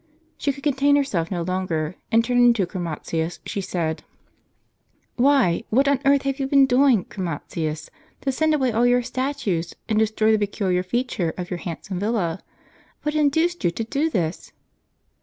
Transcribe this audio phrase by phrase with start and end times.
[0.35, 4.01] She could contain herself no longer, and turning to Chromatius, she said:
[5.15, 7.91] "Why, what on earth have you been doing, Chromatius,
[8.21, 12.41] to send away all your statues, and destroy the peculiar feature of your handsome villa?
[13.03, 14.51] What induced you to do this?"